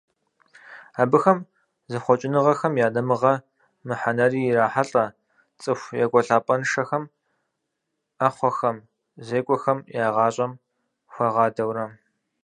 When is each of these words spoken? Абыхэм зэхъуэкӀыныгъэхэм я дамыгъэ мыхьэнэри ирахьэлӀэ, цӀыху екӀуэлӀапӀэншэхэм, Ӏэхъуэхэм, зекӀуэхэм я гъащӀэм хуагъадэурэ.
Абыхэм 1.01 1.39
зэхъуэкӀыныгъэхэм 1.91 2.73
я 2.85 2.87
дамыгъэ 2.93 3.33
мыхьэнэри 3.87 4.41
ирахьэлӀэ, 4.49 5.05
цӀыху 5.61 5.93
екӀуэлӀапӀэншэхэм, 6.03 7.03
Ӏэхъуэхэм, 8.17 8.77
зекӀуэхэм 9.27 9.79
я 10.05 10.07
гъащӀэм 10.15 10.51
хуагъадэурэ. 11.13 11.85